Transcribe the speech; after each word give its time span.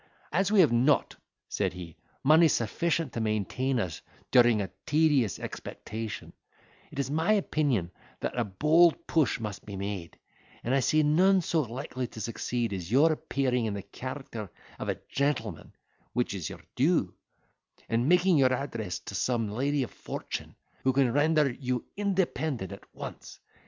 "As 0.31 0.51
we 0.51 0.61
have 0.61 0.71
not," 0.71 1.15
said 1.47 1.73
he, 1.73 1.95
"money 2.23 2.47
sufficient 2.47 3.13
to 3.13 3.21
maintain 3.21 3.79
us 3.79 4.01
during 4.31 4.59
a 4.59 4.71
tedious 4.87 5.37
expectation, 5.37 6.33
it 6.89 6.97
is 6.97 7.11
my 7.11 7.33
opinion 7.33 7.91
that 8.19 8.35
a 8.35 8.43
bold 8.43 9.05
push 9.05 9.39
must 9.39 9.63
be 9.63 9.75
made; 9.77 10.17
and 10.63 10.73
I 10.73 10.79
see 10.79 11.03
none 11.03 11.39
so 11.41 11.61
likely 11.61 12.07
to 12.07 12.19
succeed 12.19 12.73
as 12.73 12.91
your 12.91 13.11
appearing 13.11 13.65
in 13.65 13.75
the 13.75 13.83
character 13.83 14.49
of 14.79 14.89
a 14.89 14.97
gentleman 15.07 15.71
(which 16.13 16.33
is 16.33 16.49
your 16.49 16.61
due), 16.75 17.13
and 17.87 18.09
making 18.09 18.39
your 18.39 18.51
addresses 18.51 19.01
to 19.01 19.13
some 19.13 19.49
lady 19.51 19.83
of 19.83 19.91
fortune, 19.91 20.55
who 20.83 20.93
can 20.93 21.13
render 21.13 21.47
you 21.47 21.85
independent 21.95 22.71
at 22.71 22.91
once. 22.95 23.39